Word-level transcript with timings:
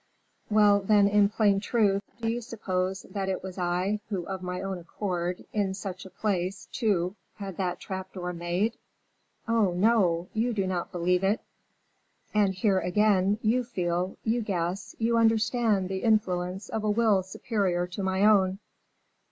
Well, 0.49 0.79
then, 0.79 1.07
in 1.07 1.29
plain 1.29 1.59
truth, 1.59 2.01
do 2.19 2.27
you 2.27 2.41
suppose 2.41 3.03
that 3.11 3.29
it 3.29 3.43
was 3.43 3.59
I 3.59 3.99
who, 4.09 4.25
of 4.25 4.41
my 4.41 4.59
own 4.63 4.79
accord, 4.79 5.45
in 5.53 5.75
such 5.75 6.07
a 6.07 6.09
place, 6.09 6.65
too, 6.71 7.15
had 7.35 7.57
that 7.57 7.79
trap 7.79 8.13
door 8.13 8.33
made? 8.33 8.77
Oh, 9.47 9.73
no! 9.73 10.27
you 10.33 10.53
do 10.53 10.65
not 10.65 10.91
believe 10.91 11.23
it; 11.23 11.39
and 12.33 12.51
here, 12.55 12.79
again, 12.79 13.37
you 13.43 13.63
feel, 13.63 14.17
you 14.23 14.41
guess, 14.41 14.95
you 14.97 15.19
understand 15.19 15.87
the 15.87 16.01
influence 16.01 16.67
of 16.67 16.83
a 16.83 16.89
will 16.89 17.21
superior 17.21 17.85
to 17.85 18.01
my 18.01 18.25
own. 18.25 18.57